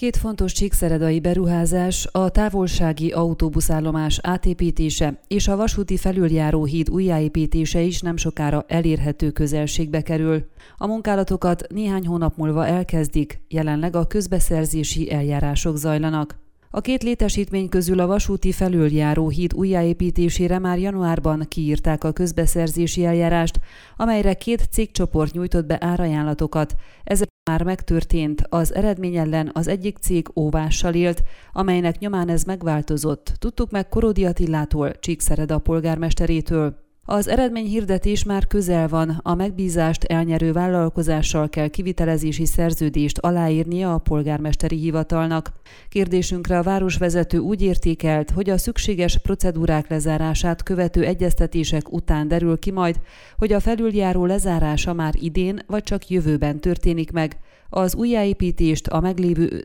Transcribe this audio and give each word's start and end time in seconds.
Két 0.00 0.16
fontos 0.16 0.52
csíkszeredai 0.52 1.20
beruházás, 1.20 2.08
a 2.12 2.30
távolsági 2.30 3.10
autóbuszállomás 3.10 4.18
átépítése 4.22 5.20
és 5.28 5.48
a 5.48 5.56
vasúti 5.56 5.96
felüljáró 5.96 6.64
híd 6.64 6.90
újjáépítése 6.90 7.80
is 7.80 8.00
nem 8.00 8.16
sokára 8.16 8.64
elérhető 8.68 9.30
közelségbe 9.30 10.02
kerül. 10.02 10.46
A 10.76 10.86
munkálatokat 10.86 11.66
néhány 11.68 12.06
hónap 12.06 12.36
múlva 12.36 12.66
elkezdik, 12.66 13.40
jelenleg 13.48 13.96
a 13.96 14.06
közbeszerzési 14.06 15.12
eljárások 15.12 15.76
zajlanak. 15.76 16.38
A 16.72 16.80
két 16.80 17.02
létesítmény 17.02 17.68
közül 17.68 18.00
a 18.00 18.06
vasúti 18.06 18.52
felüljáró 18.52 19.28
híd 19.28 19.54
újjáépítésére 19.54 20.58
már 20.58 20.78
januárban 20.78 21.46
kiírták 21.48 22.04
a 22.04 22.12
közbeszerzési 22.12 23.04
eljárást, 23.04 23.60
amelyre 23.96 24.34
két 24.34 24.68
cégcsoport 24.70 25.32
nyújtott 25.32 25.66
be 25.66 25.78
árajánlatokat. 25.80 26.74
Ezek 27.04 27.28
már 27.50 27.62
megtörtént, 27.62 28.42
az 28.48 28.74
eredmény 28.74 29.16
ellen 29.16 29.50
az 29.54 29.68
egyik 29.68 29.98
cég 29.98 30.28
óvással 30.34 30.94
élt, 30.94 31.22
amelynek 31.52 31.98
nyomán 31.98 32.28
ez 32.28 32.42
megváltozott. 32.42 33.32
Tudtuk 33.38 33.70
meg 33.70 33.88
Korodi 33.88 34.24
Attilától, 34.24 34.98
Csíkszereda 34.98 35.58
polgármesterétől. 35.58 36.79
Az 37.04 37.28
eredményhirdetés 37.28 38.24
már 38.24 38.46
közel 38.46 38.88
van, 38.88 39.20
a 39.22 39.34
megbízást 39.34 40.04
elnyerő 40.04 40.52
vállalkozással 40.52 41.48
kell 41.48 41.68
kivitelezési 41.68 42.46
szerződést 42.46 43.18
aláírnia 43.18 43.94
a 43.94 43.98
polgármesteri 43.98 44.76
hivatalnak. 44.76 45.52
Kérdésünkre 45.88 46.58
a 46.58 46.62
városvezető 46.62 47.38
úgy 47.38 47.62
értékelt, 47.62 48.30
hogy 48.30 48.50
a 48.50 48.58
szükséges 48.58 49.18
procedúrák 49.18 49.88
lezárását 49.88 50.62
követő 50.62 51.04
egyeztetések 51.04 51.92
után 51.92 52.28
derül 52.28 52.58
ki 52.58 52.70
majd, 52.70 53.00
hogy 53.38 53.52
a 53.52 53.60
felüljáró 53.60 54.24
lezárása 54.24 54.92
már 54.92 55.14
idén 55.18 55.58
vagy 55.66 55.82
csak 55.82 56.08
jövőben 56.08 56.60
történik 56.60 57.12
meg. 57.12 57.36
Az 57.68 57.94
újjáépítést 57.94 58.86
a 58.86 59.00
meglévő 59.00 59.64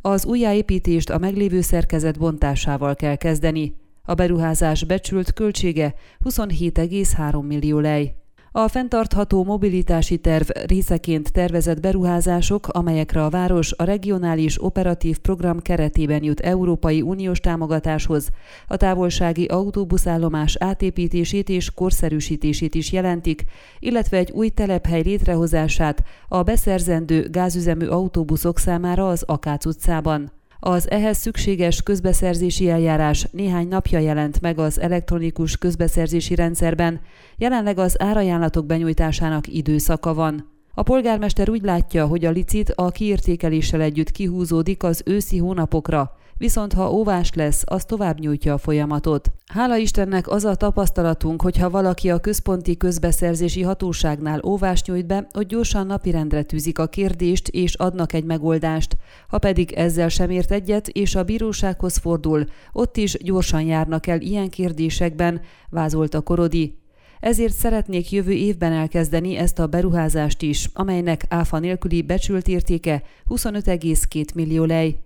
az 0.00 0.24
újjáépítést 0.24 1.10
a 1.10 1.18
meglévő 1.18 1.60
szerkezet 1.60 2.18
bontásával 2.18 2.94
kell 2.94 3.16
kezdeni. 3.16 3.74
A 4.06 4.14
beruházás 4.14 4.84
becsült 4.84 5.32
költsége 5.32 5.94
27,3 6.24 7.46
millió 7.46 7.78
lej. 7.78 8.14
A 8.58 8.68
fenntartható 8.68 9.44
mobilitási 9.44 10.18
terv 10.18 10.48
részeként 10.66 11.32
tervezett 11.32 11.80
beruházások, 11.80 12.68
amelyekre 12.68 13.24
a 13.24 13.30
város 13.30 13.72
a 13.72 13.84
regionális 13.84 14.62
operatív 14.62 15.18
program 15.18 15.60
keretében 15.60 16.22
jut 16.22 16.40
Európai 16.40 17.02
Uniós 17.02 17.40
támogatáshoz, 17.40 18.28
a 18.66 18.76
távolsági 18.76 19.44
autóbuszállomás 19.44 20.56
átépítését 20.58 21.48
és 21.48 21.70
korszerűsítését 21.74 22.74
is 22.74 22.92
jelentik, 22.92 23.44
illetve 23.78 24.16
egy 24.16 24.30
új 24.30 24.48
telephely 24.48 25.02
létrehozását 25.02 26.02
a 26.28 26.42
beszerzendő 26.42 27.28
gázüzemű 27.30 27.86
autóbuszok 27.86 28.58
számára 28.58 29.08
az 29.08 29.22
Akác 29.22 29.66
utcában. 29.66 30.35
Az 30.60 30.90
ehhez 30.90 31.18
szükséges 31.18 31.82
közbeszerzési 31.82 32.70
eljárás 32.70 33.28
néhány 33.30 33.68
napja 33.68 33.98
jelent 33.98 34.40
meg 34.40 34.58
az 34.58 34.80
elektronikus 34.80 35.56
közbeszerzési 35.56 36.34
rendszerben, 36.34 37.00
jelenleg 37.36 37.78
az 37.78 38.02
árajánlatok 38.02 38.66
benyújtásának 38.66 39.46
időszaka 39.46 40.14
van. 40.14 40.50
A 40.74 40.82
polgármester 40.82 41.48
úgy 41.48 41.62
látja, 41.62 42.06
hogy 42.06 42.24
a 42.24 42.30
licit 42.30 42.72
a 42.74 42.90
kiértékeléssel 42.90 43.80
együtt 43.80 44.10
kihúzódik 44.10 44.82
az 44.82 45.02
őszi 45.04 45.38
hónapokra, 45.38 46.16
viszont 46.38 46.72
ha 46.72 46.92
óvás 46.92 47.32
lesz, 47.34 47.62
az 47.66 47.84
tovább 47.84 48.18
nyújtja 48.18 48.52
a 48.52 48.58
folyamatot. 48.58 49.32
Hála 49.46 49.76
Istennek 49.76 50.28
az 50.28 50.44
a 50.44 50.54
tapasztalatunk, 50.54 51.42
hogy 51.42 51.56
ha 51.56 51.70
valaki 51.70 52.10
a 52.10 52.18
központi 52.18 52.76
közbeszerzési 52.76 53.62
hatóságnál 53.62 54.40
óvást 54.44 54.86
nyújt 54.86 55.06
be, 55.06 55.26
hogy 55.32 55.46
gyorsan 55.46 55.86
napirendre 55.86 56.42
tűzik 56.42 56.78
a 56.78 56.86
kérdést 56.86 57.48
és 57.48 57.74
adnak 57.74 58.12
egy 58.12 58.24
megoldást. 58.24 58.96
Ha 59.28 59.38
pedig 59.38 59.72
ezzel 59.72 60.08
sem 60.08 60.30
ért 60.30 60.52
egyet 60.52 60.88
és 60.88 61.14
a 61.14 61.24
bírósághoz 61.24 61.96
fordul, 61.96 62.44
ott 62.72 62.96
is 62.96 63.16
gyorsan 63.18 63.62
járnak 63.62 64.06
el 64.06 64.20
ilyen 64.20 64.48
kérdésekben, 64.48 65.40
vázolta 65.70 66.20
Korodi. 66.20 66.78
Ezért 67.20 67.54
szeretnék 67.54 68.10
jövő 68.10 68.32
évben 68.32 68.72
elkezdeni 68.72 69.36
ezt 69.36 69.58
a 69.58 69.66
beruházást 69.66 70.42
is, 70.42 70.70
amelynek 70.72 71.24
áfa 71.28 71.58
nélküli 71.58 72.02
becsült 72.02 72.48
értéke 72.48 73.02
25,2 73.28 74.34
millió 74.34 74.64
lej. 74.64 74.96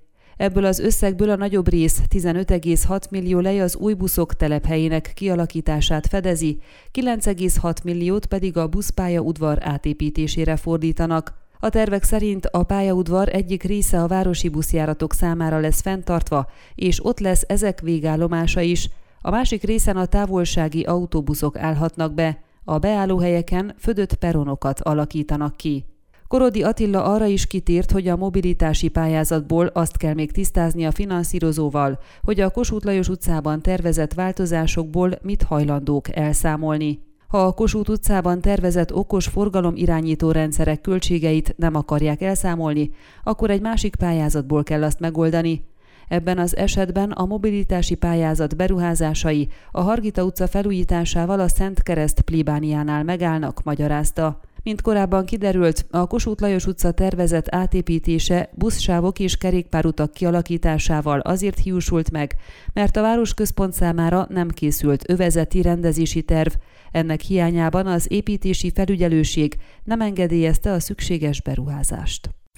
Ebből 0.41 0.65
az 0.65 0.79
összegből 0.79 1.31
a 1.31 1.37
nagyobb 1.37 1.69
rész 1.69 2.03
15,6 2.11 3.11
millió 3.11 3.39
lej 3.39 3.61
az 3.61 3.77
új 3.77 3.95
buszok 3.95 4.35
telephelyének 4.35 5.13
kialakítását 5.15 6.07
fedezi, 6.07 6.59
9,6 6.93 7.83
milliót 7.85 8.27
pedig 8.27 8.57
a 8.57 8.67
buszpálya 8.67 9.21
udvar 9.21 9.59
átépítésére 9.61 10.57
fordítanak. 10.57 11.35
A 11.59 11.69
tervek 11.69 12.03
szerint 12.03 12.47
a 12.47 12.63
pályaudvar 12.63 13.29
egyik 13.29 13.63
része 13.63 14.03
a 14.03 14.07
városi 14.07 14.49
buszjáratok 14.49 15.13
számára 15.13 15.59
lesz 15.59 15.81
fenntartva, 15.81 16.51
és 16.75 17.05
ott 17.05 17.19
lesz 17.19 17.45
ezek 17.47 17.81
végállomása 17.81 18.61
is, 18.61 18.91
a 19.21 19.31
másik 19.31 19.63
részen 19.63 19.97
a 19.97 20.07
távolsági 20.07 20.83
autóbuszok 20.83 21.59
állhatnak 21.59 22.15
be, 22.15 22.43
a 22.65 22.79
beállóhelyeken 22.79 23.75
födött 23.79 24.15
peronokat 24.15 24.81
alakítanak 24.81 25.57
ki. 25.57 25.90
Korodi 26.31 26.63
Attila 26.63 27.05
arra 27.05 27.27
is 27.27 27.47
kitért, 27.47 27.91
hogy 27.91 28.09
a 28.09 28.17
mobilitási 28.17 28.89
pályázatból 28.89 29.67
azt 29.67 29.97
kell 29.97 30.15
még 30.15 30.33
tisztázni 30.33 30.87
a 30.87 30.91
finanszírozóval, 30.91 31.99
hogy 32.23 32.41
a 32.41 32.51
Kossuth 32.51 32.87
Lajos 32.87 33.09
utcában 33.09 33.63
tervezett 33.63 34.15
változásokból 34.15 35.11
mit 35.23 35.43
hajlandók 35.43 36.17
elszámolni. 36.17 37.03
Ha 37.29 37.39
a 37.39 37.53
Kossuth 37.53 37.91
utcában 37.91 38.41
tervezett 38.41 38.95
okos 38.95 39.27
forgalom 39.27 39.77
irányító 39.77 40.31
rendszerek 40.31 40.81
költségeit 40.81 41.55
nem 41.57 41.75
akarják 41.75 42.23
elszámolni, 42.23 42.91
akkor 43.25 43.51
egy 43.51 43.61
másik 43.61 43.97
pályázatból 43.97 44.63
kell 44.63 44.83
azt 44.83 45.01
megoldani. 45.01 45.65
Ebben 46.09 46.39
az 46.39 46.57
esetben 46.57 47.11
a 47.11 47.27
mobilitási 47.27 47.95
pályázat 47.95 48.57
beruházásai 48.57 49.49
a 49.71 49.81
Hargita 49.81 50.25
utca 50.25 50.47
felújításával 50.47 51.41
a 51.41 51.49
Szent 51.49 51.83
Kereszt 51.83 52.21
plébániánál 52.21 53.05
megállnak, 53.05 53.63
magyarázta. 53.63 54.41
Mint 54.63 54.81
korábban 54.83 55.25
kiderült, 55.25 55.87
a 55.91 56.07
Kossuth 56.07 56.43
Lajos 56.43 56.67
utca 56.67 56.91
tervezett 56.91 57.55
átépítése 57.55 58.51
buszsávok 58.55 59.19
és 59.19 59.37
kerékpárutak 59.37 60.13
kialakításával 60.13 61.21
azért 61.21 61.59
hiúsult 61.59 62.11
meg, 62.11 62.37
mert 62.73 62.97
a 62.97 63.03
városközpont 63.03 63.73
számára 63.73 64.27
nem 64.29 64.49
készült 64.49 65.11
övezeti 65.11 65.63
rendezési 65.63 66.23
terv, 66.23 66.53
ennek 66.93 67.21
hiányában 67.21 67.87
az 67.87 68.07
építési 68.09 68.71
felügyelőség 68.75 69.57
nem 69.85 70.01
engedélyezte 70.01 70.73
a 70.73 70.81
szükséges 70.81 71.43
beruházást. 71.43 72.40